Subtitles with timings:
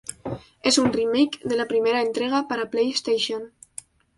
[0.63, 3.53] Es un remake de la primera entrega para playstation.